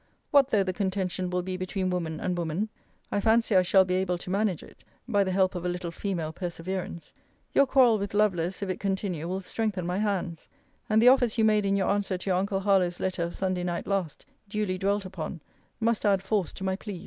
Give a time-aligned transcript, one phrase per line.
[0.31, 2.69] What though the contention will be between woman and woman?
[3.11, 5.91] I fancy I shall be able to manage it, by the help of a little
[5.91, 7.13] female perseverance.
[7.53, 10.49] Your quarrel with Lovelace, if it continue, will strengthen my hands.
[10.89, 13.63] And the offers you made in your answer to your uncle Harlowe's letter of Sunday
[13.63, 15.39] night last, duly dwelt upon,
[15.79, 16.99] must add force to my pleas.